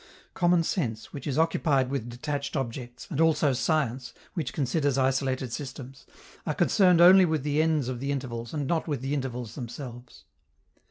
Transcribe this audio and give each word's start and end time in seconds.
Common 0.33 0.63
sense, 0.63 1.13
which 1.13 1.27
is 1.27 1.37
occupied 1.37 1.91
with 1.91 2.09
detached 2.09 2.55
objects, 2.55 3.05
and 3.11 3.21
also 3.21 3.53
science, 3.53 4.15
which 4.33 4.51
considers 4.51 4.97
isolated 4.97 5.53
systems, 5.53 6.07
are 6.43 6.55
concerned 6.55 6.99
only 6.99 7.23
with 7.23 7.43
the 7.43 7.61
ends 7.61 7.87
of 7.87 7.99
the 7.99 8.11
intervals 8.11 8.51
and 8.51 8.65
not 8.65 8.87
with 8.87 9.01
the 9.01 9.13
intervals 9.13 9.53
themselves. 9.53 10.23